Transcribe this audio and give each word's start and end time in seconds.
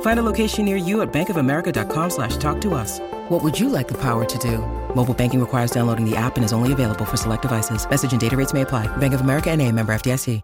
Find 0.00 0.18
a 0.18 0.22
location 0.22 0.66
near 0.66 0.76
you 0.76 1.00
at 1.00 1.10
bankofamerica.com 1.12 2.10
slash 2.10 2.36
talk 2.36 2.60
to 2.60 2.74
us. 2.74 3.00
What 3.30 3.42
would 3.42 3.58
you 3.58 3.70
like 3.70 3.88
the 3.88 3.98
power 3.98 4.26
to 4.26 4.38
do? 4.38 4.58
Mobile 4.94 5.14
banking 5.14 5.40
requires 5.40 5.70
downloading 5.70 6.04
the 6.04 6.16
app 6.16 6.36
and 6.36 6.44
is 6.44 6.52
only 6.52 6.72
available 6.74 7.06
for 7.06 7.16
select 7.16 7.42
devices. 7.42 7.88
Message 7.88 8.12
and 8.12 8.20
data 8.20 8.36
rates 8.36 8.52
may 8.52 8.60
apply. 8.60 8.94
Bank 8.98 9.14
of 9.14 9.22
America 9.22 9.50
and 9.50 9.62
a 9.62 9.72
member 9.72 9.94
FDIC. 9.94 10.42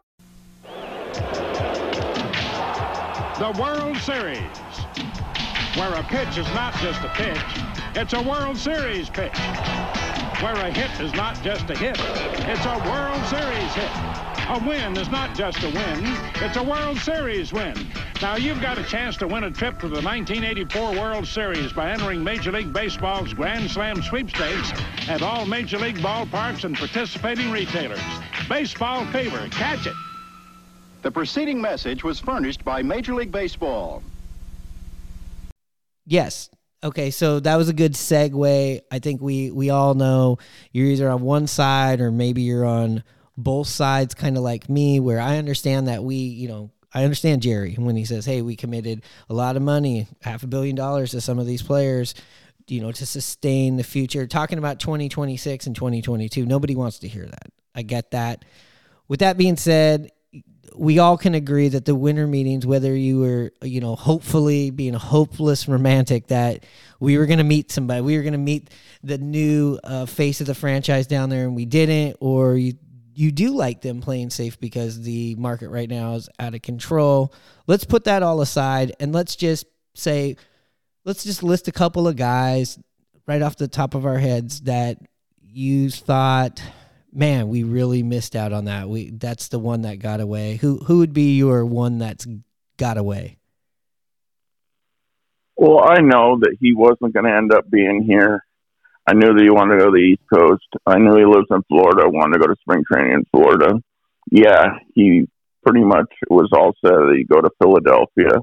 The 3.38 3.54
World 3.60 3.98
Series, 3.98 4.40
where 5.76 5.92
a 5.92 6.02
pitch 6.04 6.38
is 6.38 6.46
not 6.54 6.72
just 6.76 7.02
a 7.02 7.08
pitch, 7.10 7.38
it's 7.94 8.14
a 8.14 8.22
World 8.22 8.56
Series 8.56 9.10
pitch. 9.10 9.36
Where 10.40 10.54
a 10.54 10.70
hit 10.70 10.90
is 11.00 11.12
not 11.12 11.42
just 11.42 11.68
a 11.68 11.76
hit, 11.76 11.98
it's 12.00 12.64
a 12.64 12.78
World 12.88 13.22
Series 13.26 13.74
hit. 13.74 13.90
A 14.48 14.62
win 14.66 14.96
is 14.96 15.10
not 15.10 15.36
just 15.36 15.62
a 15.64 15.66
win, 15.66 16.16
it's 16.36 16.56
a 16.56 16.62
World 16.62 16.96
Series 16.96 17.52
win. 17.52 17.74
Now, 18.22 18.36
you've 18.36 18.62
got 18.62 18.78
a 18.78 18.82
chance 18.82 19.18
to 19.18 19.28
win 19.28 19.44
a 19.44 19.50
trip 19.50 19.78
to 19.80 19.88
the 19.88 20.00
1984 20.00 20.92
World 20.92 21.26
Series 21.26 21.70
by 21.74 21.90
entering 21.90 22.24
Major 22.24 22.50
League 22.50 22.72
Baseball's 22.72 23.34
Grand 23.34 23.70
Slam 23.70 24.02
sweepstakes 24.02 24.72
at 25.06 25.20
all 25.20 25.44
Major 25.44 25.76
League 25.76 25.98
ballparks 25.98 26.64
and 26.64 26.74
participating 26.74 27.50
retailers. 27.50 28.00
Baseball 28.48 29.04
fever, 29.06 29.46
catch 29.50 29.86
it. 29.86 29.92
The 31.02 31.10
preceding 31.10 31.60
message 31.60 32.04
was 32.04 32.18
furnished 32.18 32.64
by 32.64 32.82
Major 32.82 33.14
League 33.14 33.30
Baseball. 33.30 34.02
Yes. 36.06 36.48
Okay, 36.82 37.10
so 37.10 37.38
that 37.40 37.56
was 37.56 37.68
a 37.68 37.74
good 37.74 37.92
segue. 37.92 38.80
I 38.90 38.98
think 38.98 39.20
we 39.20 39.50
we 39.50 39.68
all 39.68 39.94
know 39.94 40.38
you're 40.72 40.86
either 40.86 41.10
on 41.10 41.20
one 41.20 41.46
side 41.46 42.00
or 42.00 42.10
maybe 42.10 42.42
you're 42.42 42.64
on 42.64 43.04
both 43.36 43.68
sides, 43.68 44.14
kind 44.14 44.38
of 44.38 44.42
like 44.42 44.70
me, 44.70 45.00
where 45.00 45.20
I 45.20 45.36
understand 45.36 45.88
that 45.88 46.02
we, 46.02 46.16
you 46.16 46.48
know, 46.48 46.70
I 46.94 47.04
understand 47.04 47.42
Jerry 47.42 47.74
when 47.74 47.96
he 47.96 48.04
says, 48.04 48.26
"Hey, 48.26 48.42
we 48.42 48.56
committed 48.56 49.02
a 49.28 49.34
lot 49.34 49.56
of 49.56 49.62
money, 49.62 50.06
half 50.22 50.42
a 50.42 50.46
billion 50.46 50.76
dollars 50.76 51.10
to 51.12 51.20
some 51.20 51.38
of 51.38 51.46
these 51.46 51.62
players, 51.62 52.14
you 52.68 52.80
know, 52.80 52.92
to 52.92 53.06
sustain 53.06 53.76
the 53.76 53.84
future." 53.84 54.26
Talking 54.26 54.58
about 54.58 54.80
2026 54.80 55.66
and 55.66 55.76
2022, 55.76 56.46
nobody 56.46 56.74
wants 56.74 56.98
to 57.00 57.08
hear 57.08 57.26
that. 57.26 57.52
I 57.74 57.82
get 57.82 58.12
that. 58.12 58.44
With 59.08 59.20
that 59.20 59.36
being 59.36 59.56
said, 59.56 60.10
we 60.74 60.98
all 60.98 61.16
can 61.16 61.34
agree 61.34 61.68
that 61.68 61.84
the 61.84 61.94
winter 61.94 62.26
meetings, 62.26 62.66
whether 62.66 62.94
you 62.94 63.20
were, 63.20 63.52
you 63.62 63.80
know, 63.80 63.96
hopefully 63.96 64.70
being 64.70 64.94
a 64.94 64.98
hopeless 64.98 65.68
romantic 65.68 66.26
that 66.28 66.64
we 67.00 67.16
were 67.18 67.26
going 67.26 67.38
to 67.38 67.44
meet 67.44 67.70
somebody, 67.70 68.00
we 68.02 68.16
were 68.16 68.22
going 68.22 68.32
to 68.32 68.38
meet 68.38 68.70
the 69.02 69.18
new 69.18 69.78
uh, 69.84 70.06
face 70.06 70.40
of 70.40 70.46
the 70.46 70.54
franchise 70.54 71.06
down 71.06 71.30
there, 71.30 71.44
and 71.44 71.56
we 71.56 71.64
didn't, 71.64 72.16
or 72.20 72.56
you 72.56 72.74
you 73.16 73.32
do 73.32 73.50
like 73.50 73.80
them 73.80 74.00
playing 74.00 74.30
safe 74.30 74.60
because 74.60 75.02
the 75.02 75.34
market 75.36 75.70
right 75.70 75.88
now 75.88 76.14
is 76.14 76.28
out 76.38 76.54
of 76.54 76.62
control. 76.62 77.32
Let's 77.66 77.84
put 77.84 78.04
that 78.04 78.22
all 78.22 78.40
aside 78.40 78.94
and 79.00 79.12
let's 79.12 79.36
just 79.36 79.66
say, 79.94 80.36
let's 81.04 81.24
just 81.24 81.42
list 81.42 81.66
a 81.68 81.72
couple 81.72 82.06
of 82.06 82.16
guys 82.16 82.78
right 83.26 83.42
off 83.42 83.56
the 83.56 83.68
top 83.68 83.94
of 83.94 84.06
our 84.06 84.18
heads 84.18 84.62
that 84.62 84.98
you 85.40 85.90
thought 85.90 86.60
man, 87.16 87.48
we 87.48 87.62
really 87.64 88.02
missed 88.02 88.36
out 88.36 88.52
on 88.52 88.66
that. 88.66 88.88
We 88.88 89.10
that's 89.10 89.48
the 89.48 89.58
one 89.58 89.82
that 89.82 89.98
got 89.98 90.20
away. 90.20 90.56
Who 90.56 90.78
who 90.78 90.98
would 90.98 91.12
be 91.12 91.36
your 91.36 91.64
one 91.64 91.98
that's 91.98 92.26
got 92.76 92.98
away? 92.98 93.38
Well, 95.56 95.82
I 95.82 96.00
know 96.02 96.38
that 96.40 96.56
he 96.60 96.74
wasn't 96.74 97.14
going 97.14 97.24
to 97.24 97.34
end 97.34 97.52
up 97.54 97.70
being 97.70 98.04
here. 98.06 98.44
I 99.06 99.14
knew 99.14 99.32
that 99.34 99.42
he 99.42 99.50
wanted 99.50 99.74
to 99.74 99.84
go 99.84 99.86
to 99.86 99.92
the 99.92 99.98
East 99.98 100.22
Coast. 100.32 100.66
I 100.84 100.98
knew 100.98 101.16
he 101.16 101.24
lives 101.24 101.46
in 101.50 101.62
Florida. 101.68 102.08
Wanted 102.08 102.34
to 102.34 102.40
go 102.40 102.46
to 102.48 102.60
spring 102.60 102.82
training 102.90 103.12
in 103.12 103.24
Florida. 103.30 103.80
Yeah, 104.30 104.78
he 104.94 105.28
pretty 105.64 105.84
much 105.84 106.10
was 106.28 106.48
all 106.52 106.74
set 106.84 106.92
that 106.92 107.14
he'd 107.16 107.28
go 107.28 107.40
to 107.40 107.50
Philadelphia. 107.62 108.40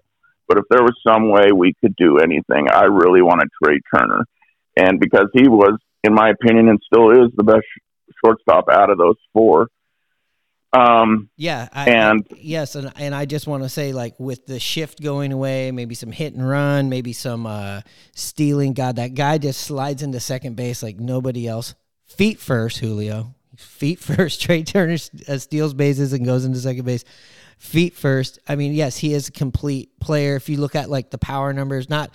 But 0.47 0.57
if 0.57 0.65
there 0.69 0.83
was 0.83 0.95
some 1.05 1.29
way 1.29 1.51
we 1.51 1.73
could 1.81 1.95
do 1.95 2.19
anything, 2.19 2.67
I 2.71 2.85
really 2.85 3.21
wanted 3.21 3.49
Trea 3.61 3.79
Turner. 3.93 4.25
And 4.77 4.99
because 4.99 5.27
he 5.33 5.47
was, 5.47 5.77
in 6.03 6.13
my 6.13 6.29
opinion, 6.29 6.69
and 6.69 6.79
still 6.85 7.11
is 7.11 7.31
the 7.35 7.43
best 7.43 7.65
shortstop 8.23 8.69
out 8.69 8.89
of 8.89 8.97
those 8.97 9.17
four. 9.33 9.67
Um, 10.73 11.29
yeah, 11.37 11.69
I, 11.71 11.89
and 11.89 12.25
I, 12.31 12.35
yes, 12.35 12.75
and 12.75 12.91
and 12.95 13.13
I 13.13 13.25
just 13.25 13.45
want 13.45 13.61
to 13.61 13.69
say, 13.69 13.93
like, 13.93 14.19
with 14.19 14.47
the 14.47 14.59
shift 14.59 15.01
going 15.01 15.31
away, 15.31 15.71
maybe 15.71 15.93
some 15.93 16.11
hit 16.11 16.33
and 16.33 16.47
run, 16.47 16.89
maybe 16.89 17.13
some 17.13 17.45
uh, 17.45 17.81
stealing. 18.15 18.73
God, 18.73 18.95
that 18.95 19.13
guy 19.13 19.37
just 19.37 19.61
slides 19.61 20.01
into 20.01 20.19
second 20.19 20.55
base 20.55 20.81
like 20.81 20.99
nobody 20.99 21.47
else. 21.47 21.75
Feet 22.07 22.39
first, 22.39 22.79
Julio. 22.79 23.35
Feet 23.55 23.99
first. 23.99 24.41
Trea 24.41 24.63
Turner 24.63 24.97
uh, 25.27 25.37
steals 25.37 25.75
bases 25.75 26.11
and 26.11 26.25
goes 26.25 26.43
into 26.43 26.59
second 26.59 26.85
base. 26.85 27.05
Feet 27.59 27.93
first. 27.93 28.39
I 28.47 28.55
mean, 28.55 28.73
yes, 28.73 28.97
he 28.97 29.13
is 29.13 29.29
a 29.29 29.31
complete 29.31 29.99
player. 29.99 30.35
If 30.35 30.49
you 30.49 30.57
look 30.57 30.75
at 30.75 30.89
like 30.89 31.11
the 31.11 31.19
power 31.19 31.53
numbers, 31.53 31.87
not 31.87 32.11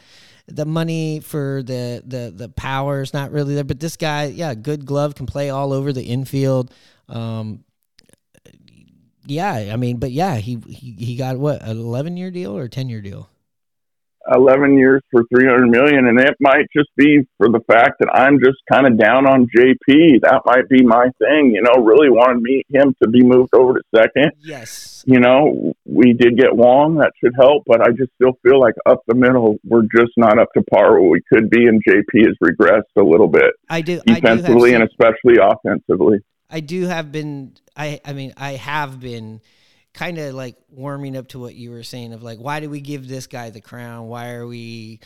the 0.49 0.67
money 0.67 1.21
for 1.21 1.63
the 1.63 2.03
the 2.05 2.33
the 2.35 2.49
power 2.49 3.03
is 3.03 3.15
not 3.15 3.31
really 3.31 3.55
there. 3.55 3.65
But 3.65 3.79
this 3.79 3.97
guy, 3.97 4.25
yeah, 4.25 4.55
good 4.55 4.85
glove, 4.85 5.15
can 5.15 5.27
play 5.27 5.51
all 5.51 5.73
over 5.73 5.93
the 5.93 6.03
infield. 6.03 6.73
Um, 7.09 7.65
yeah, 9.29 9.53
I 9.73 9.77
mean, 9.77 9.99
but 9.99 10.11
yeah, 10.11 10.37
he 10.37 10.59
he, 10.67 10.93
he 10.93 11.17
got 11.17 11.39
what 11.39 11.63
an 11.63 11.79
eleven 11.79 12.17
year 12.17 12.31
deal 12.31 12.57
or 12.57 12.69
ten 12.69 12.89
year 12.89 13.01
deal. 13.01 13.29
11 14.35 14.77
years 14.77 15.03
for 15.11 15.23
300 15.35 15.69
million 15.69 16.07
and 16.07 16.21
it 16.21 16.35
might 16.41 16.67
just 16.77 16.91
be 16.97 17.27
for 17.39 17.49
the 17.49 17.61
fact 17.67 17.99
that 18.01 18.11
I'm 18.13 18.39
just 18.39 18.59
kind 18.71 18.87
of 18.87 18.99
down 18.99 19.27
on 19.27 19.47
JP 19.47 20.21
that 20.23 20.43
might 20.45 20.69
be 20.69 20.83
my 20.83 21.07
thing 21.19 21.53
you 21.55 21.63
know 21.63 21.83
really 21.83 22.11
wanted 22.11 22.43
me 22.43 22.63
him 22.69 22.95
to 23.03 23.09
be 23.09 23.23
moved 23.23 23.55
over 23.55 23.75
to 23.75 23.81
second. 23.95 24.33
Yes. 24.41 25.05
You 25.07 25.21
know 25.21 25.73
we 25.87 26.13
did 26.13 26.37
get 26.37 26.55
Wong 26.55 26.97
that 26.97 27.13
should 27.23 27.33
help 27.39 27.63
but 27.67 27.81
I 27.81 27.91
just 27.91 28.13
still 28.21 28.33
feel 28.43 28.61
like 28.61 28.75
up 28.85 29.01
the 29.07 29.15
middle 29.15 29.57
we're 29.65 29.83
just 29.83 30.13
not 30.17 30.39
up 30.39 30.49
to 30.57 30.63
par 30.65 31.01
where 31.01 31.09
we 31.09 31.23
could 31.33 31.49
be 31.49 31.67
and 31.67 31.83
JP 31.83 32.27
has 32.27 32.37
regressed 32.45 32.93
a 32.99 33.03
little 33.03 33.29
bit 33.29 33.55
I 33.71 33.81
do 33.81 34.01
defensively 34.07 34.75
I 34.75 34.79
do 34.79 34.83
and 34.83 34.91
especially 34.91 35.37
offensively 35.41 36.19
I 36.51 36.61
do 36.61 36.87
have 36.87 37.13
been 37.13 37.55
I 37.77 38.01
I 38.05 38.13
mean 38.13 38.33
I 38.37 38.53
have 38.53 39.01
been 39.01 39.41
kind 39.95 40.19
of 40.19 40.35
like 40.35 40.57
warming 40.71 41.17
up 41.17 41.29
to 41.29 41.39
what 41.39 41.55
you 41.55 41.71
were 41.71 41.83
saying 41.83 42.13
of 42.13 42.23
like 42.23 42.39
why 42.39 42.61
do 42.61 42.71
we 42.71 42.81
give 42.81 43.09
this 43.09 43.27
guy 43.27 43.51
the 43.51 43.61
crown 43.61 44.07
why 44.07 44.33
are 44.33 44.47
we 44.47 45.01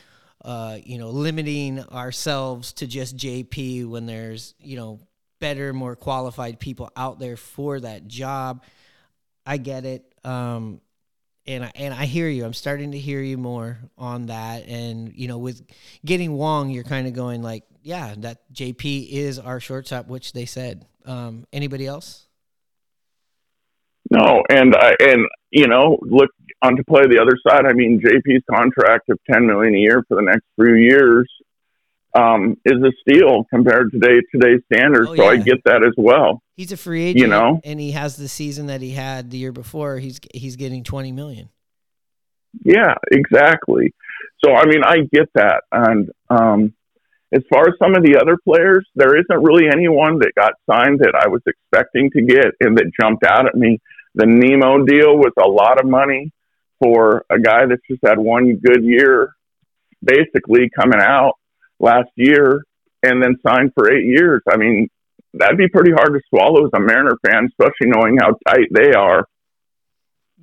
uh, 0.44 0.78
you 0.84 0.98
know 0.98 1.10
limiting 1.10 1.80
ourselves 1.80 2.72
to 2.74 2.86
just 2.86 3.16
jp 3.16 3.88
when 3.88 4.06
there's 4.06 4.54
you 4.58 4.76
know 4.76 4.98
better 5.40 5.72
more 5.72 5.96
qualified 5.96 6.58
people 6.58 6.90
out 6.96 7.20
there 7.20 7.36
for 7.36 7.78
that 7.78 8.06
job 8.06 8.62
i 9.46 9.56
get 9.56 9.84
it 9.84 10.04
um, 10.24 10.80
and 11.46 11.64
I, 11.64 11.72
and 11.74 11.92
I 11.92 12.04
hear 12.04 12.28
you. 12.28 12.44
I'm 12.44 12.54
starting 12.54 12.92
to 12.92 12.98
hear 12.98 13.20
you 13.20 13.36
more 13.36 13.78
on 13.98 14.26
that. 14.26 14.66
And 14.68 15.12
you 15.14 15.28
know, 15.28 15.38
with 15.38 15.62
getting 16.04 16.32
Wong, 16.32 16.70
you're 16.70 16.84
kind 16.84 17.06
of 17.06 17.14
going 17.14 17.42
like, 17.42 17.64
yeah, 17.82 18.14
that 18.18 18.42
JP 18.52 19.10
is 19.10 19.38
our 19.38 19.58
shortstop, 19.58 20.06
which 20.06 20.32
they 20.32 20.46
said. 20.46 20.86
Um, 21.06 21.46
anybody 21.52 21.86
else? 21.86 22.26
No, 24.10 24.42
and 24.50 24.74
I 24.74 24.94
and 25.00 25.26
you 25.50 25.68
know, 25.68 25.98
look 26.02 26.30
on 26.62 26.76
to 26.76 26.84
play 26.84 27.02
the 27.02 27.20
other 27.20 27.36
side. 27.46 27.66
I 27.66 27.72
mean, 27.72 28.00
JP's 28.00 28.42
contract 28.50 29.08
of 29.08 29.18
ten 29.30 29.46
million 29.46 29.74
a 29.74 29.78
year 29.78 30.04
for 30.08 30.16
the 30.16 30.22
next 30.22 30.44
few 30.56 30.74
years 30.74 31.28
um, 32.14 32.56
is 32.64 32.82
a 32.82 32.92
steal 33.00 33.44
compared 33.44 33.90
to 33.92 33.98
today 33.98 34.20
today's 34.34 34.60
standards. 34.72 35.08
Oh, 35.08 35.12
yeah. 35.14 35.22
So 35.22 35.28
I 35.28 35.36
get 35.38 35.64
that 35.64 35.82
as 35.82 35.94
well. 35.96 36.42
He's 36.56 36.72
a 36.72 36.76
free 36.76 37.04
agent, 37.04 37.20
you 37.20 37.26
know, 37.26 37.60
and 37.64 37.80
he 37.80 37.92
has 37.92 38.16
the 38.16 38.28
season 38.28 38.66
that 38.66 38.80
he 38.82 38.90
had 38.90 39.30
the 39.30 39.38
year 39.38 39.52
before. 39.52 39.98
He's 39.98 40.20
he's 40.34 40.56
getting 40.56 40.84
twenty 40.84 41.12
million. 41.12 41.48
Yeah, 42.64 42.94
exactly. 43.10 43.94
So 44.44 44.52
I 44.52 44.66
mean, 44.66 44.82
I 44.84 45.08
get 45.12 45.30
that, 45.34 45.62
and 45.72 46.10
um, 46.28 46.74
as 47.32 47.42
far 47.50 47.62
as 47.62 47.74
some 47.78 47.94
of 47.94 48.02
the 48.02 48.18
other 48.20 48.36
players, 48.44 48.86
there 48.94 49.16
isn't 49.16 49.42
really 49.42 49.66
anyone 49.66 50.18
that 50.18 50.32
got 50.36 50.52
signed 50.70 51.00
that 51.00 51.14
I 51.14 51.28
was 51.28 51.40
expecting 51.46 52.10
to 52.10 52.22
get 52.22 52.52
and 52.60 52.76
that 52.76 52.92
jumped 53.00 53.24
out 53.24 53.46
at 53.46 53.54
me. 53.54 53.80
The 54.14 54.26
Nimmo 54.26 54.84
deal 54.84 55.16
was 55.16 55.32
a 55.42 55.48
lot 55.48 55.80
of 55.80 55.88
money 55.88 56.30
for 56.78 57.24
a 57.30 57.38
guy 57.38 57.64
that's 57.66 57.80
just 57.88 58.00
had 58.04 58.18
one 58.18 58.56
good 58.56 58.84
year, 58.84 59.34
basically 60.04 60.68
coming 60.78 61.00
out 61.00 61.34
last 61.80 62.10
year, 62.16 62.64
and 63.02 63.22
then 63.22 63.36
signed 63.46 63.72
for 63.74 63.90
eight 63.90 64.04
years. 64.04 64.42
I 64.50 64.58
mean, 64.58 64.88
that'd 65.32 65.56
be 65.56 65.68
pretty 65.68 65.92
hard 65.92 66.12
to 66.12 66.20
swallow 66.28 66.66
as 66.66 66.70
a 66.74 66.80
Mariner 66.80 67.16
fan, 67.26 67.48
especially 67.48 67.86
knowing 67.86 68.18
how 68.20 68.36
tight 68.46 68.68
they 68.72 68.92
are. 68.92 69.26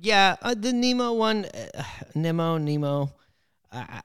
Yeah, 0.00 0.36
uh, 0.42 0.54
the 0.58 0.72
Nimmo 0.72 1.12
one, 1.12 1.44
uh, 1.44 1.82
Nimmo, 2.16 2.58
Nimmo. 2.58 3.12
I, 3.70 4.02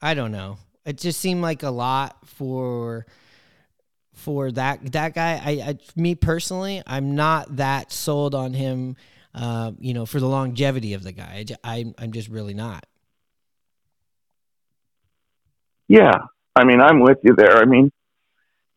I 0.00 0.14
don't 0.14 0.30
know. 0.30 0.58
It 0.86 0.98
just 0.98 1.20
seemed 1.20 1.42
like 1.42 1.64
a 1.64 1.70
lot 1.70 2.16
for 2.24 3.06
for 4.14 4.50
that 4.52 4.92
that 4.92 5.14
guy. 5.14 5.40
I, 5.44 5.50
I 5.50 5.78
me 5.96 6.14
personally, 6.14 6.82
I'm 6.86 7.16
not 7.16 7.56
that 7.56 7.92
sold 7.92 8.34
on 8.34 8.54
him. 8.54 8.96
Uh, 9.34 9.72
you 9.78 9.92
know, 9.92 10.06
for 10.06 10.18
the 10.20 10.28
longevity 10.28 10.94
of 10.94 11.02
the 11.02 11.12
guy, 11.12 11.44
I, 11.64 11.78
I 11.78 11.84
I'm 11.98 12.12
just 12.12 12.28
really 12.28 12.54
not. 12.54 12.86
Yeah, 15.88 16.12
I 16.54 16.64
mean, 16.64 16.80
I'm 16.80 17.00
with 17.00 17.18
you 17.22 17.34
there. 17.36 17.58
I 17.58 17.64
mean, 17.64 17.92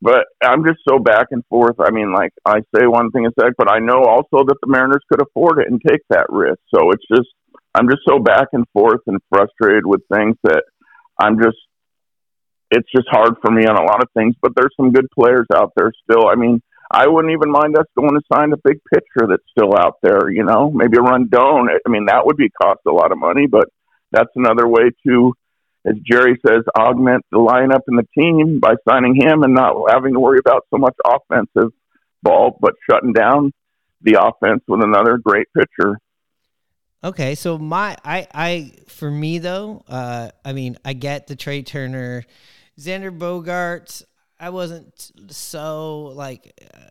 but 0.02 0.26
I'm 0.44 0.66
just 0.66 0.80
so 0.88 1.00
back 1.00 1.28
and 1.32 1.44
forth. 1.50 1.76
I 1.80 1.92
mean, 1.92 2.12
like 2.12 2.32
I 2.46 2.60
say 2.76 2.88
one 2.88 3.12
thing 3.12 3.26
a 3.26 3.30
sec, 3.40 3.54
but 3.58 3.72
I 3.72 3.80
know 3.80 4.04
also 4.04 4.44
that 4.46 4.58
the 4.62 4.68
Mariners 4.68 5.04
could 5.12 5.22
afford 5.22 5.60
it 5.60 5.68
and 5.70 5.80
take 5.88 6.02
that 6.10 6.26
risk. 6.30 6.60
So 6.74 6.92
it's 6.92 7.06
just 7.14 7.30
I'm 7.76 7.88
just 7.88 8.02
so 8.08 8.20
back 8.20 8.48
and 8.54 8.66
forth 8.74 9.02
and 9.06 9.20
frustrated 9.30 9.86
with 9.86 10.02
things 10.12 10.36
that 10.44 10.64
I'm 11.20 11.38
just 11.42 11.58
it's 12.72 12.90
just 12.96 13.08
hard 13.10 13.36
for 13.42 13.52
me 13.52 13.66
on 13.66 13.78
a 13.78 13.84
lot 13.84 14.04
of 14.04 14.10
things. 14.14 14.36
But 14.42 14.54
there's 14.56 14.74
some 14.78 14.92
good 14.92 15.08
players 15.14 15.48
out 15.56 15.74
there 15.76 15.92
still. 16.04 16.28
I 16.28 16.36
mean, 16.36 16.62
I 16.92 17.08
wouldn't 17.08 17.34
even 17.34 17.52
mind 17.52 17.78
us 17.78 17.86
going 17.96 18.16
to 18.16 18.22
sign 18.34 18.52
a 18.54 18.58
big 18.58 18.80
pitcher 18.92 19.28
that's 19.28 19.44
still 19.52 19.76
out 19.78 19.98
there. 20.02 20.30
You 20.30 20.44
know, 20.44 20.72
maybe 20.72 20.98
a 20.98 21.02
Rodón. 21.02 21.68
I 21.70 21.90
mean, 21.90 22.06
that 22.06 22.26
would 22.26 22.38
be 22.38 22.50
cost 22.50 22.82
a 22.88 22.92
lot 22.92 23.12
of 23.12 23.18
money, 23.18 23.48
but 23.48 23.70
that's 24.12 24.32
another 24.36 24.68
way 24.68 24.92
to 25.08 25.34
as 25.86 25.96
Jerry 26.10 26.38
says, 26.46 26.64
augment 26.78 27.26
the 27.32 27.38
lineup 27.38 27.82
and 27.88 27.98
the 27.98 28.08
team 28.18 28.60
by 28.60 28.76
signing 28.88 29.16
him 29.16 29.44
and 29.44 29.54
not 29.54 29.76
having 29.90 30.14
to 30.14 30.20
worry 30.20 30.40
about 30.40 30.66
so 30.70 30.78
much 30.78 30.96
offensive 31.06 31.72
ball, 32.22 32.58
but 32.60 32.74
shutting 32.90 33.14
down 33.14 33.54
the 34.02 34.18
offense 34.22 34.62
with 34.68 34.84
another 34.84 35.18
great 35.18 35.48
pitcher. 35.54 36.00
Okay, 37.02 37.36
so 37.36 37.58
my 37.58 37.96
I 38.04 38.28
I 38.34 38.72
for 38.88 39.10
me 39.10 39.40
though, 39.40 39.84
uh, 39.88 40.32
I 40.44 40.52
mean 40.52 40.78
I 40.84 40.92
get 40.94 41.28
the 41.28 41.36
Trea 41.38 41.64
Turner, 41.64 42.26
Xander 42.80 43.16
Bogaerts, 43.16 44.04
I 44.40 44.50
wasn't 44.50 45.12
so 45.30 46.14
like 46.16 46.54
uh, 46.74 46.90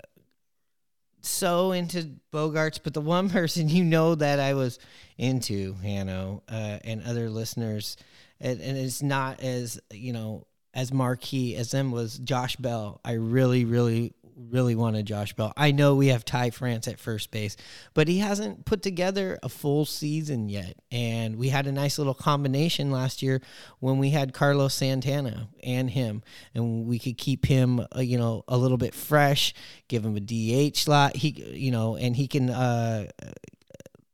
so 1.22 1.72
into 1.72 2.16
Bogarts, 2.32 2.78
but 2.82 2.94
the 2.94 3.00
one 3.00 3.30
person 3.38 3.68
you 3.68 3.84
know 3.84 4.14
that 4.14 4.38
I 4.38 4.54
was 4.54 4.78
into, 5.16 5.74
Hanno, 5.82 6.42
uh, 6.48 6.78
and 6.84 7.02
other 7.02 7.30
listeners 7.30 7.96
and, 8.40 8.60
and 8.60 8.78
it's 8.78 9.02
not 9.02 9.40
as 9.40 9.80
you 9.92 10.12
know 10.12 10.46
as 10.74 10.92
marquee 10.92 11.56
as 11.56 11.70
them 11.70 11.90
was 11.90 12.18
Josh 12.18 12.56
Bell. 12.56 13.00
I 13.04 13.12
really, 13.12 13.64
really, 13.64 14.12
really 14.38 14.74
wanted 14.74 15.06
Josh 15.06 15.32
Bell. 15.34 15.52
I 15.56 15.72
know 15.72 15.94
we 15.94 16.08
have 16.08 16.24
Ty 16.24 16.50
France 16.50 16.86
at 16.88 16.98
first 16.98 17.30
base, 17.30 17.56
but 17.94 18.08
he 18.08 18.18
hasn't 18.18 18.64
put 18.64 18.82
together 18.82 19.38
a 19.42 19.48
full 19.48 19.84
season 19.84 20.48
yet. 20.48 20.76
And 20.90 21.36
we 21.36 21.48
had 21.48 21.66
a 21.66 21.72
nice 21.72 21.98
little 21.98 22.14
combination 22.14 22.90
last 22.90 23.22
year 23.22 23.42
when 23.80 23.98
we 23.98 24.10
had 24.10 24.32
Carlos 24.32 24.74
Santana 24.74 25.48
and 25.62 25.90
him, 25.90 26.22
and 26.54 26.86
we 26.86 26.98
could 26.98 27.18
keep 27.18 27.46
him, 27.46 27.80
uh, 27.94 28.00
you 28.00 28.18
know, 28.18 28.44
a 28.48 28.56
little 28.56 28.78
bit 28.78 28.94
fresh, 28.94 29.54
give 29.88 30.04
him 30.04 30.16
a 30.16 30.20
DH 30.20 30.76
slot. 30.76 31.16
He, 31.16 31.30
you 31.30 31.70
know, 31.70 31.96
and 31.96 32.14
he 32.14 32.28
can. 32.28 32.50
Uh, 32.50 33.08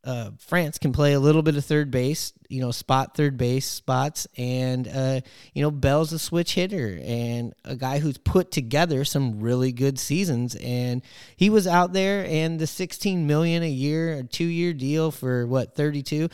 uh, 0.05 0.31
France 0.39 0.79
can 0.79 0.93
play 0.93 1.15
a 1.15 1.21
little 1.21 1.43
bit 1.43 1.57
of 1.57 1.65
third 1.65 1.91
base, 1.91 2.33
you 2.49 2.61
know, 2.61 2.71
spot 2.71 3.17
third 3.17 3.37
base 3.37 3.67
spots, 3.67 4.27
and 4.37 4.87
uh, 4.87 5.21
you 5.55 5.63
know 5.63 5.71
Bell's 5.71 6.13
a 6.13 6.19
switch 6.19 6.55
hitter 6.55 7.01
and 7.03 7.55
a 7.65 7.75
guy 7.75 7.99
who's 7.99 8.19
put 8.19 8.51
together 8.51 9.05
some 9.05 9.41
really 9.41 9.73
good 9.73 9.99
seasons. 9.99 10.55
And 10.57 11.03
he 11.37 11.49
was 11.49 11.67
out 11.67 11.93
there, 11.93 12.27
and 12.27 12.59
the 12.59 12.67
16 12.67 13.27
million 13.27 13.63
a 13.63 13.71
year, 13.71 14.15
a 14.15 14.23
two 14.23 14.45
year 14.45 14.75
deal 14.75 15.11
for 15.11 15.47
what 15.47 15.75
32 15.75 16.29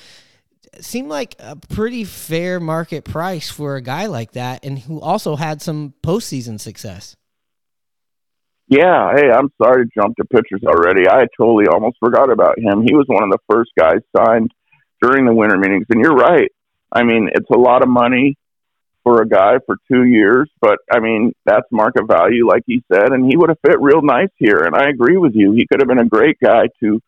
seemed 0.81 1.09
like 1.09 1.35
a 1.39 1.57
pretty 1.57 2.05
fair 2.05 2.61
market 2.61 3.05
price 3.05 3.51
for 3.51 3.77
a 3.77 3.83
guy 3.83 4.07
like 4.07 4.33
that, 4.33 4.65
and 4.65 4.79
who 4.79 5.01
also 5.01 5.37
had 5.37 5.63
some 5.63 5.95
postseason 6.03 6.61
success. 6.61 7.17
Yeah, 8.71 9.13
hey, 9.17 9.29
I'm 9.33 9.51
sorry 9.61 9.85
to 9.85 9.91
jump 9.93 10.17
to 10.17 10.25
pitchers 10.25 10.63
already. 10.65 11.09
I 11.09 11.27
totally 11.37 11.67
almost 11.67 11.97
forgot 11.99 12.31
about 12.31 12.57
him. 12.57 12.83
He 12.83 12.95
was 12.95 13.05
one 13.09 13.25
of 13.25 13.31
the 13.31 13.39
first 13.51 13.73
guys 13.77 13.99
signed 14.17 14.53
during 15.03 15.27
the 15.27 15.35
winter 15.35 15.59
meetings, 15.59 15.87
and 15.91 16.01
you're 16.01 16.15
right. 16.15 16.53
I 16.93 17.03
mean, 17.03 17.31
it's 17.35 17.51
a 17.51 17.59
lot 17.59 17.83
of 17.83 17.89
money 17.89 18.37
for 19.03 19.23
a 19.23 19.29
guy 19.29 19.55
for 19.67 19.75
two 19.91 20.05
years, 20.05 20.49
but 20.61 20.79
I 20.89 21.01
mean, 21.01 21.33
that's 21.45 21.67
market 21.73 22.07
value, 22.07 22.47
like 22.47 22.63
he 22.65 22.81
said, 22.93 23.11
and 23.11 23.27
he 23.29 23.37
would 23.37 23.49
have 23.49 23.59
fit 23.67 23.81
real 23.81 24.03
nice 24.03 24.29
here. 24.37 24.59
And 24.59 24.77
I 24.77 24.89
agree 24.89 25.17
with 25.17 25.33
you. 25.35 25.51
He 25.51 25.67
could 25.67 25.81
have 25.81 25.89
been 25.89 25.99
a 25.99 26.09
great 26.09 26.39
guy 26.41 26.69
to 26.79 27.01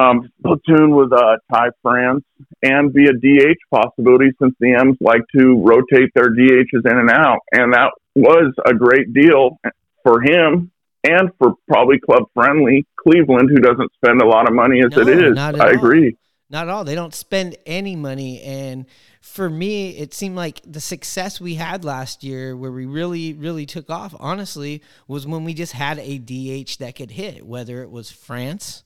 um, 0.00 0.30
platoon 0.42 0.96
with 0.96 1.12
uh, 1.12 1.36
Ty 1.52 1.68
France 1.82 2.24
and 2.62 2.94
be 2.94 3.08
a 3.08 3.12
DH 3.12 3.58
possibility 3.70 4.30
since 4.40 4.54
the 4.58 4.72
M's 4.72 4.96
like 5.02 5.22
to 5.36 5.62
rotate 5.62 6.12
their 6.14 6.30
DHs 6.34 6.90
in 6.90 6.98
and 6.98 7.10
out. 7.10 7.40
And 7.52 7.74
that 7.74 7.90
was 8.14 8.54
a 8.64 8.72
great 8.72 9.12
deal 9.12 9.58
for 10.06 10.22
him 10.22 10.70
and 11.02 11.30
for 11.38 11.54
probably 11.68 11.98
club 11.98 12.24
friendly 12.32 12.86
Cleveland, 12.96 13.50
who 13.50 13.56
doesn't 13.56 13.92
spend 13.94 14.22
a 14.22 14.26
lot 14.26 14.48
of 14.48 14.54
money 14.54 14.80
as 14.80 14.96
no, 14.96 15.02
it 15.02 15.08
is. 15.08 15.36
I 15.36 15.50
all. 15.52 15.68
agree. 15.68 16.16
Not 16.48 16.68
at 16.68 16.72
all. 16.72 16.84
They 16.84 16.94
don't 16.94 17.14
spend 17.14 17.56
any 17.66 17.96
money. 17.96 18.40
And 18.42 18.86
for 19.20 19.50
me, 19.50 19.96
it 19.96 20.14
seemed 20.14 20.36
like 20.36 20.60
the 20.64 20.80
success 20.80 21.40
we 21.40 21.54
had 21.54 21.84
last 21.84 22.22
year, 22.22 22.56
where 22.56 22.70
we 22.70 22.86
really, 22.86 23.32
really 23.32 23.66
took 23.66 23.90
off, 23.90 24.14
honestly, 24.20 24.80
was 25.08 25.26
when 25.26 25.42
we 25.42 25.54
just 25.54 25.72
had 25.72 25.98
a 25.98 26.18
DH 26.18 26.78
that 26.78 26.94
could 26.94 27.10
hit, 27.10 27.44
whether 27.44 27.82
it 27.82 27.90
was 27.90 28.12
France 28.12 28.84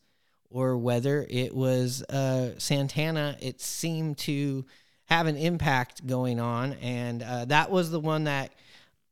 or 0.49 0.79
whether 0.79 1.27
it 1.29 1.55
was 1.55 2.03
uh, 2.05 2.59
Santana. 2.59 3.37
It 3.41 3.61
seemed 3.61 4.17
to 4.19 4.65
have 5.05 5.27
an 5.27 5.37
impact 5.37 6.07
going 6.07 6.41
on. 6.41 6.73
And 6.75 7.23
uh, 7.23 7.45
that 7.47 7.71
was 7.71 7.91
the 7.91 8.01
one 8.01 8.25
that 8.25 8.53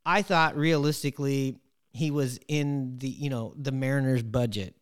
I 0.06 0.22
thought 0.22 0.56
realistically 0.56 1.58
he 1.92 2.10
was 2.10 2.38
in 2.48 2.98
the 2.98 3.08
you 3.08 3.30
know 3.30 3.54
the 3.56 3.72
Mariners 3.72 4.22
budget. 4.22 4.74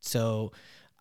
So 0.00 0.52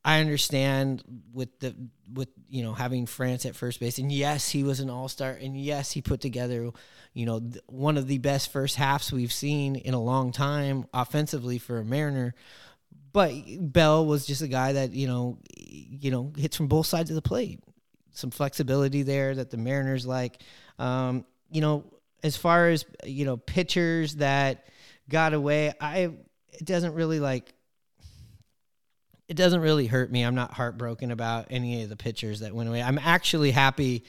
I 0.06 0.20
understand 0.20 1.04
with 1.32 1.60
the 1.60 1.76
with 2.12 2.30
you 2.50 2.64
know 2.64 2.74
having 2.74 3.06
France 3.06 3.46
at 3.46 3.56
first 3.56 3.80
base, 3.80 3.98
and 3.98 4.12
yes, 4.12 4.50
he 4.50 4.64
was 4.64 4.80
an 4.80 4.90
all 4.90 5.08
star, 5.08 5.32
and 5.32 5.60
yes, 5.60 5.92
he 5.92 6.02
put 6.02 6.22
together 6.22 6.72
you 7.14 7.26
know 7.26 7.42
one 7.68 7.98
of 7.98 8.08
the 8.08 8.18
best 8.18 8.52
first 8.52 8.76
halves 8.76 9.12
we've 9.12 9.32
seen 9.32 9.76
in 9.76 9.94
a 9.94 10.02
long 10.02 10.32
time 10.32 10.86
offensively 10.94 11.58
for 11.58 11.80
a 11.80 11.86
Mariner. 11.86 12.34
But 13.14 13.34
Bell 13.60 14.06
was 14.06 14.26
just 14.26 14.42
a 14.42 14.48
guy 14.48 14.74
that 14.74 14.92
you 14.92 15.08
know 15.08 15.40
you 15.58 16.12
know 16.12 16.34
hits 16.36 16.58
from 16.58 16.68
both 16.68 16.88
sides 16.88 17.10
of 17.10 17.16
the 17.16 17.22
plate. 17.22 17.62
Some 18.12 18.32
flexibility 18.32 19.04
there 19.04 19.34
that 19.36 19.50
the 19.52 19.58
Mariners 19.58 20.06
like. 20.06 20.42
Um, 20.80 21.26
you 21.50 21.62
know, 21.62 21.86
as 22.24 22.36
far 22.36 22.70
as 22.70 22.86
you 23.06 23.26
know, 23.26 23.38
pitchers 23.38 24.16
that 24.16 24.68
got 25.10 25.34
away. 25.34 25.74
I 25.80 26.12
it 26.52 26.66
doesn't 26.66 26.94
really 26.94 27.20
like 27.20 27.54
it 29.28 29.38
doesn't 29.38 29.62
really 29.62 29.88
hurt 29.88 30.12
me. 30.12 30.24
I'm 30.24 30.36
not 30.36 30.54
heartbroken 30.54 31.12
about 31.12 31.48
any 31.50 31.84
of 31.84 31.90
the 31.90 31.96
pitchers 31.96 32.42
that 32.42 32.54
went 32.54 32.70
away. 32.70 32.82
I'm 32.82 33.00
actually 33.00 33.52
happy 33.52 34.04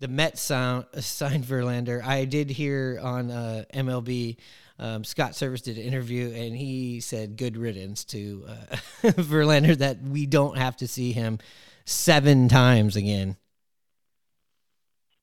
the 0.00 0.08
Mets 0.08 0.40
sound, 0.40 0.86
signed 1.00 1.44
Verlander. 1.44 2.04
I 2.04 2.24
did 2.24 2.50
hear 2.50 2.98
on 3.02 3.30
uh, 3.30 3.64
MLB. 3.72 4.36
Um, 4.78 5.04
Scott 5.04 5.32
Servais 5.32 5.62
did 5.62 5.78
an 5.78 5.84
interview 5.84 6.30
and 6.34 6.54
he 6.54 7.00
said 7.00 7.38
good 7.38 7.56
riddance 7.56 8.04
to 8.06 8.44
uh, 8.46 8.76
Verlander 9.12 9.76
that 9.78 10.02
we 10.02 10.26
don't 10.26 10.58
have 10.58 10.76
to 10.78 10.88
see 10.88 11.12
him 11.12 11.38
seven 11.86 12.48
times 12.48 12.96
again. 12.96 13.36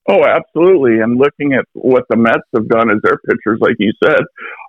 Oh, 0.10 0.24
absolutely. 0.26 1.00
And 1.00 1.18
looking 1.18 1.54
at 1.54 1.66
what 1.74 2.04
the 2.10 2.18
Mets 2.18 2.44
have 2.54 2.68
done 2.68 2.92
as 2.92 2.98
their 3.04 3.18
pitchers, 3.26 3.60
like 3.62 3.76
you 3.80 3.92
said, 4.04 4.20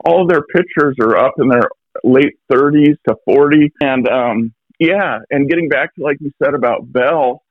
all 0.04 0.26
their 0.26 0.42
pitchers 0.42 0.96
are 1.00 1.16
up 1.16 1.34
in 1.38 1.48
their 1.48 1.68
late 2.04 2.38
30s 2.50 2.96
to 3.08 3.16
40. 3.24 3.72
And 3.80 4.08
um, 4.08 4.54
yeah, 4.78 5.18
and 5.30 5.48
getting 5.48 5.68
back 5.68 5.94
to 5.96 6.02
like 6.02 6.18
you 6.20 6.30
said 6.42 6.54
about 6.54 6.92
Bell, 6.92 7.42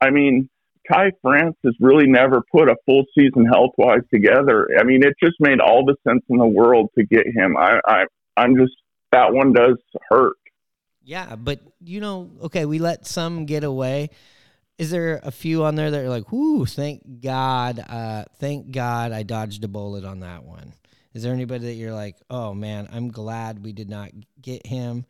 I 0.00 0.10
mean, 0.10 0.48
Ty 0.90 1.12
France 1.20 1.56
has 1.64 1.74
really 1.80 2.06
never 2.06 2.42
put 2.52 2.68
a 2.68 2.76
full 2.86 3.04
season 3.16 3.44
health 3.44 3.72
wise 3.76 4.02
together. 4.12 4.68
I 4.78 4.84
mean, 4.84 5.02
it 5.04 5.14
just 5.22 5.36
made 5.40 5.60
all 5.60 5.84
the 5.84 5.96
sense 6.08 6.22
in 6.28 6.38
the 6.38 6.46
world 6.46 6.90
to 6.96 7.04
get 7.04 7.26
him. 7.26 7.56
I, 7.56 7.80
I 7.86 8.04
I'm 8.36 8.56
just 8.56 8.72
that 9.12 9.32
one 9.32 9.52
does 9.52 9.76
hurt. 10.08 10.36
Yeah, 11.02 11.36
but 11.36 11.60
you 11.80 12.00
know, 12.00 12.30
okay, 12.44 12.64
we 12.64 12.78
let 12.78 13.06
some 13.06 13.46
get 13.46 13.64
away 13.64 14.10
is 14.78 14.90
there 14.90 15.20
a 15.22 15.30
few 15.30 15.64
on 15.64 15.74
there 15.74 15.90
that 15.90 16.04
are 16.04 16.08
like, 16.08 16.30
"Whoo, 16.30 16.66
thank 16.66 17.20
God, 17.20 17.78
uh, 17.78 18.24
thank 18.38 18.70
God 18.70 19.12
I 19.12 19.22
dodged 19.22 19.64
a 19.64 19.68
bullet 19.68 20.04
on 20.04 20.20
that 20.20 20.44
one"? 20.44 20.72
Is 21.14 21.22
there 21.22 21.32
anybody 21.32 21.66
that 21.66 21.74
you're 21.74 21.94
like, 21.94 22.16
"Oh 22.28 22.52
man, 22.52 22.88
I'm 22.92 23.08
glad 23.08 23.64
we 23.64 23.72
did 23.72 23.88
not 23.88 24.10
get 24.40 24.66
him"? 24.66 25.06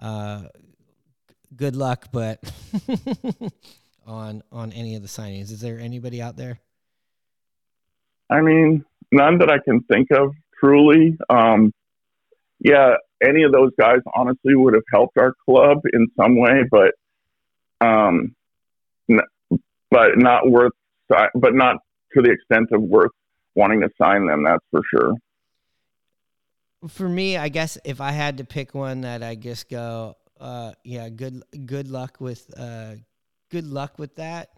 Uh, 0.00 0.44
good 1.54 1.76
luck, 1.76 2.06
but 2.12 2.40
on 4.06 4.42
on 4.50 4.72
any 4.72 4.94
of 4.94 5.02
the 5.02 5.08
signings, 5.08 5.50
is 5.50 5.60
there 5.60 5.78
anybody 5.78 6.22
out 6.22 6.36
there? 6.36 6.58
I 8.30 8.40
mean, 8.40 8.84
none 9.12 9.38
that 9.38 9.50
I 9.50 9.58
can 9.58 9.82
think 9.82 10.10
of 10.12 10.32
truly. 10.58 11.18
Um, 11.28 11.74
yeah, 12.60 12.94
any 13.22 13.42
of 13.42 13.52
those 13.52 13.72
guys 13.78 13.98
honestly 14.14 14.54
would 14.54 14.74
have 14.74 14.84
helped 14.92 15.18
our 15.18 15.34
club 15.44 15.80
in 15.92 16.08
some 16.16 16.38
way, 16.38 16.62
but 16.70 16.94
um, 17.80 18.34
but 19.90 20.16
not 20.16 20.48
worth, 20.50 20.72
but 21.08 21.54
not 21.54 21.76
to 22.14 22.22
the 22.22 22.30
extent 22.30 22.68
of 22.72 22.82
worth 22.82 23.10
wanting 23.54 23.80
to 23.80 23.88
sign 24.00 24.26
them. 24.26 24.44
That's 24.44 24.64
for 24.70 24.80
sure. 24.92 25.14
For 26.88 27.08
me, 27.08 27.36
I 27.36 27.48
guess 27.50 27.76
if 27.84 28.00
I 28.00 28.12
had 28.12 28.38
to 28.38 28.44
pick 28.44 28.74
one 28.74 29.02
that 29.02 29.22
I 29.22 29.34
just 29.34 29.68
go, 29.68 30.16
uh, 30.40 30.72
yeah, 30.82 31.08
good 31.10 31.42
good 31.66 31.88
luck 31.88 32.16
with 32.20 32.50
uh, 32.58 32.94
good 33.50 33.66
luck 33.66 33.98
with 33.98 34.16
that. 34.16 34.50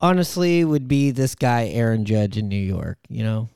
Honestly, 0.00 0.64
would 0.64 0.88
be 0.88 1.10
this 1.10 1.34
guy 1.34 1.66
Aaron 1.68 2.04
Judge 2.04 2.36
in 2.36 2.48
New 2.48 2.56
York. 2.56 2.98
You 3.08 3.24
know, 3.24 3.48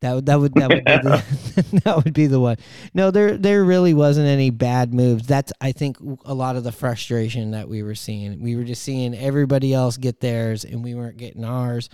that 0.00 0.14
would 0.14 0.26
that 0.26 0.38
would 0.38 0.54
that 0.54 0.68
would 0.68 0.84
be 0.84 0.92
the, 0.92 1.80
that 1.84 1.96
would 2.04 2.14
be 2.14 2.26
the 2.26 2.38
one. 2.38 2.56
No, 2.94 3.10
there 3.10 3.36
there 3.36 3.64
really 3.64 3.94
wasn't 3.94 4.28
any 4.28 4.50
bad 4.50 4.94
moves. 4.94 5.26
That's 5.26 5.52
I 5.60 5.72
think 5.72 5.98
a 6.24 6.34
lot 6.34 6.56
of 6.56 6.64
the 6.64 6.72
frustration 6.72 7.50
that 7.50 7.68
we 7.68 7.82
were 7.82 7.96
seeing. 7.96 8.40
We 8.40 8.54
were 8.54 8.64
just 8.64 8.82
seeing 8.82 9.14
everybody 9.14 9.74
else 9.74 9.96
get 9.96 10.20
theirs 10.20 10.64
and 10.64 10.84
we 10.84 10.94
weren't 10.94 11.16
getting 11.16 11.44
ours. 11.44 11.88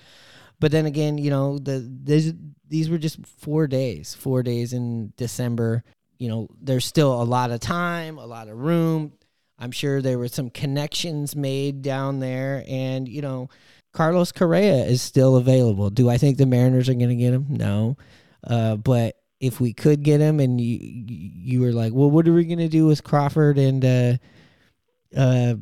But 0.60 0.70
then 0.70 0.86
again, 0.86 1.18
you 1.18 1.30
know, 1.30 1.58
the 1.58 1.88
these 2.04 2.34
these 2.68 2.90
were 2.90 2.98
just 2.98 3.24
4 3.26 3.66
days, 3.66 4.14
4 4.14 4.42
days 4.42 4.72
in 4.72 5.12
December. 5.16 5.84
You 6.18 6.28
know, 6.28 6.48
there's 6.60 6.84
still 6.84 7.20
a 7.20 7.24
lot 7.24 7.50
of 7.50 7.60
time, 7.60 8.18
a 8.18 8.26
lot 8.26 8.48
of 8.48 8.58
room. 8.58 9.12
I'm 9.58 9.70
sure 9.70 10.02
there 10.02 10.18
were 10.18 10.28
some 10.28 10.50
connections 10.50 11.36
made 11.36 11.82
down 11.82 12.20
there 12.20 12.64
and, 12.66 13.08
you 13.08 13.22
know, 13.22 13.48
Carlos 13.94 14.32
Correa 14.32 14.84
is 14.84 15.00
still 15.00 15.36
available. 15.36 15.88
Do 15.88 16.10
I 16.10 16.18
think 16.18 16.36
the 16.36 16.46
Mariners 16.46 16.88
are 16.88 16.94
going 16.94 17.08
to 17.08 17.14
get 17.14 17.32
him? 17.32 17.46
No. 17.48 17.96
Uh, 18.46 18.76
but 18.76 19.16
if 19.40 19.60
we 19.60 19.72
could 19.72 20.02
get 20.02 20.20
him 20.20 20.40
and 20.40 20.60
you 20.60 20.78
you 20.78 21.60
were 21.60 21.72
like, 21.72 21.92
well, 21.92 22.10
what 22.10 22.28
are 22.28 22.32
we 22.32 22.44
going 22.44 22.58
to 22.58 22.68
do 22.68 22.86
with 22.86 23.04
Crawford 23.04 23.56
and 23.56 23.84
uh, 23.84 24.16
uh, 25.16 25.54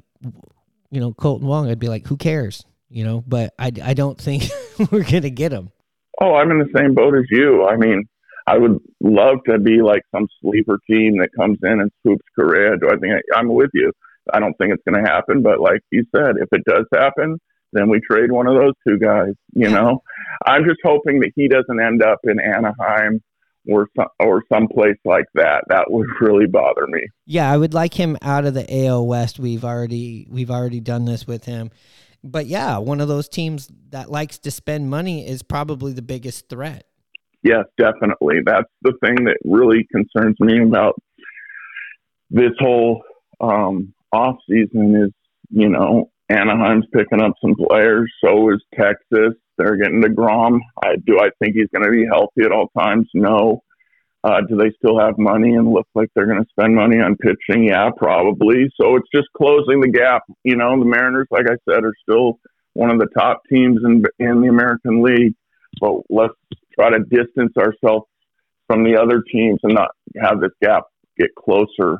you 0.90 1.00
know 1.00 1.12
Kolten 1.12 1.42
Wong? 1.42 1.70
I'd 1.70 1.78
be 1.78 1.88
like, 1.88 2.06
who 2.06 2.16
cares? 2.16 2.64
You 2.88 3.04
know, 3.04 3.24
but 3.26 3.54
I, 3.58 3.70
I 3.82 3.94
don't 3.94 4.20
think 4.20 4.44
we're 4.90 5.04
going 5.04 5.22
to 5.22 5.30
get 5.30 5.52
him. 5.52 5.70
Oh, 6.20 6.34
I'm 6.34 6.50
in 6.50 6.58
the 6.58 6.70
same 6.76 6.94
boat 6.94 7.14
as 7.14 7.24
you. 7.30 7.66
I 7.66 7.76
mean, 7.76 8.04
I 8.46 8.58
would 8.58 8.78
love 9.00 9.38
to 9.46 9.58
be 9.58 9.82
like 9.82 10.02
some 10.14 10.26
sleeper 10.40 10.78
team 10.90 11.18
that 11.18 11.30
comes 11.36 11.58
in 11.62 11.80
and 11.80 11.90
swoops 12.02 12.24
Correa. 12.34 12.76
Do 12.78 12.88
I 12.88 12.96
think 12.96 13.14
I, 13.14 13.38
I'm 13.38 13.48
with 13.48 13.70
you? 13.74 13.92
I 14.32 14.40
don't 14.40 14.54
think 14.58 14.72
it's 14.72 14.82
going 14.88 15.02
to 15.02 15.10
happen, 15.10 15.42
but 15.42 15.60
like 15.60 15.80
you 15.90 16.04
said, 16.14 16.36
if 16.40 16.48
it 16.52 16.62
does 16.64 16.86
happen, 16.92 17.38
then 17.72 17.88
we 17.88 18.00
trade 18.00 18.30
one 18.30 18.46
of 18.46 18.54
those 18.54 18.74
two 18.86 18.98
guys. 18.98 19.34
You 19.54 19.70
know, 19.70 20.02
I'm 20.46 20.64
just 20.64 20.80
hoping 20.84 21.20
that 21.20 21.32
he 21.34 21.48
doesn't 21.48 21.80
end 21.80 22.02
up 22.02 22.20
in 22.24 22.38
Anaheim 22.40 23.22
or 23.68 23.88
some, 23.96 24.08
or 24.20 24.44
someplace 24.52 24.98
like 25.04 25.26
that. 25.34 25.64
That 25.68 25.90
would 25.90 26.08
really 26.20 26.46
bother 26.46 26.86
me. 26.86 27.00
Yeah, 27.26 27.50
I 27.50 27.56
would 27.56 27.74
like 27.74 27.94
him 27.94 28.16
out 28.22 28.44
of 28.44 28.54
the 28.54 28.86
AL 28.86 29.06
West. 29.06 29.38
We've 29.38 29.64
already 29.64 30.26
we've 30.30 30.50
already 30.50 30.80
done 30.80 31.04
this 31.04 31.26
with 31.26 31.44
him. 31.44 31.70
But 32.24 32.46
yeah, 32.46 32.78
one 32.78 33.00
of 33.00 33.08
those 33.08 33.28
teams 33.28 33.68
that 33.90 34.10
likes 34.10 34.38
to 34.38 34.50
spend 34.50 34.88
money 34.88 35.26
is 35.26 35.42
probably 35.42 35.92
the 35.92 36.02
biggest 36.02 36.48
threat. 36.48 36.84
Yes, 37.42 37.64
definitely. 37.76 38.36
That's 38.44 38.68
the 38.82 38.92
thing 39.04 39.24
that 39.24 39.38
really 39.44 39.88
concerns 39.90 40.36
me 40.38 40.62
about 40.62 40.94
this 42.30 42.52
whole 42.60 43.02
um, 43.40 43.92
off 44.12 44.36
season 44.48 44.94
is, 44.94 45.10
you 45.50 45.68
know, 45.68 46.11
Anaheim's 46.30 46.86
picking 46.92 47.20
up 47.20 47.32
some 47.40 47.54
players. 47.54 48.12
So 48.24 48.50
is 48.50 48.62
Texas. 48.74 49.34
They're 49.58 49.76
getting 49.76 50.02
deGrom. 50.02 50.60
I 50.82 50.96
do. 51.04 51.18
I 51.18 51.30
think 51.38 51.54
he's 51.54 51.68
going 51.74 51.84
to 51.84 51.90
be 51.90 52.06
healthy 52.10 52.42
at 52.44 52.52
all 52.52 52.68
times. 52.78 53.08
No. 53.14 53.62
Uh, 54.24 54.40
do 54.48 54.56
they 54.56 54.70
still 54.78 55.00
have 55.00 55.18
money 55.18 55.54
and 55.56 55.72
look 55.72 55.88
like 55.94 56.08
they're 56.14 56.26
going 56.26 56.42
to 56.42 56.48
spend 56.50 56.76
money 56.76 57.00
on 57.00 57.16
pitching? 57.16 57.64
Yeah, 57.64 57.90
probably. 57.96 58.70
So 58.80 58.96
it's 58.96 59.08
just 59.12 59.26
closing 59.36 59.80
the 59.80 59.90
gap. 59.90 60.22
You 60.44 60.56
know, 60.56 60.78
the 60.78 60.84
Mariners, 60.84 61.26
like 61.30 61.46
I 61.48 61.56
said, 61.68 61.84
are 61.84 61.94
still 62.02 62.38
one 62.74 62.90
of 62.90 62.98
the 62.98 63.08
top 63.18 63.42
teams 63.50 63.80
in 63.84 64.04
in 64.20 64.40
the 64.40 64.48
American 64.48 65.02
League. 65.02 65.34
But 65.80 66.02
let's 66.08 66.34
try 66.78 66.90
to 66.90 67.00
distance 67.00 67.52
ourselves 67.56 68.06
from 68.68 68.84
the 68.84 68.96
other 68.96 69.22
teams 69.22 69.58
and 69.64 69.74
not 69.74 69.90
have 70.20 70.40
this 70.40 70.52
gap 70.62 70.84
get 71.18 71.34
closer 71.34 71.98